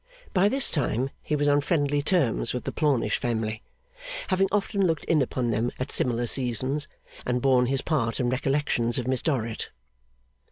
By 0.33 0.49
this 0.49 0.71
time 0.71 1.11
he 1.21 1.35
was 1.35 1.47
on 1.47 1.61
friendly 1.61 2.01
terms 2.01 2.55
with 2.55 2.63
the 2.63 2.71
Plornish 2.71 3.17
family, 3.19 3.61
having 4.29 4.47
often 4.51 4.87
looked 4.87 5.05
in 5.05 5.21
upon 5.21 5.51
them 5.51 5.69
at 5.79 5.91
similar 5.91 6.25
seasons, 6.25 6.87
and 7.23 7.39
borne 7.39 7.67
his 7.67 7.83
part 7.83 8.19
in 8.19 8.27
recollections 8.27 8.97
of 8.97 9.05
Miss 9.07 9.21
Dorrit. 9.21 9.69